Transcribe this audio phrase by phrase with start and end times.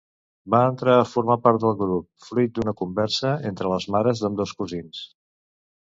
[0.53, 5.09] Va entrar a formar part del grup fruit d'una conversa entre les mares d'ambdós cosins.